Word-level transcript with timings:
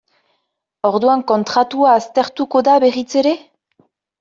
Orduan 0.89 1.21
kontratua 1.33 1.93
aztertuko 1.99 2.65
da 2.71 2.81
berriz 2.87 3.07
ere? 3.25 3.37